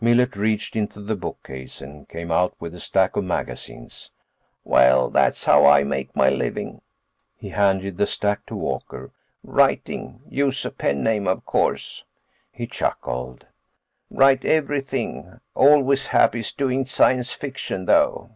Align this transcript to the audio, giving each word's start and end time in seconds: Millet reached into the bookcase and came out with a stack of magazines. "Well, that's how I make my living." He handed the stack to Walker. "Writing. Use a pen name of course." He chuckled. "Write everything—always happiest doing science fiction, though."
Millet 0.00 0.34
reached 0.34 0.76
into 0.76 0.98
the 1.02 1.14
bookcase 1.14 1.82
and 1.82 2.08
came 2.08 2.32
out 2.32 2.54
with 2.58 2.74
a 2.74 2.80
stack 2.80 3.16
of 3.16 3.24
magazines. 3.24 4.10
"Well, 4.64 5.10
that's 5.10 5.44
how 5.44 5.66
I 5.66 5.84
make 5.84 6.16
my 6.16 6.30
living." 6.30 6.80
He 7.36 7.50
handed 7.50 7.98
the 7.98 8.06
stack 8.06 8.46
to 8.46 8.56
Walker. 8.56 9.10
"Writing. 9.42 10.22
Use 10.26 10.64
a 10.64 10.70
pen 10.70 11.02
name 11.02 11.28
of 11.28 11.44
course." 11.44 12.04
He 12.50 12.66
chuckled. 12.66 13.44
"Write 14.08 14.46
everything—always 14.46 16.06
happiest 16.06 16.56
doing 16.56 16.86
science 16.86 17.32
fiction, 17.32 17.84
though." 17.84 18.30